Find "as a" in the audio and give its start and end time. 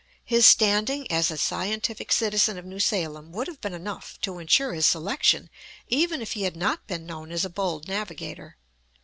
1.11-1.37, 7.31-7.51